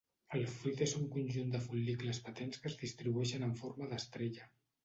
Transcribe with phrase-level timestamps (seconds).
[0.37, 4.53] El fruit és un conjunt de fol·licles patents que es distribueixen en forma d'estrella.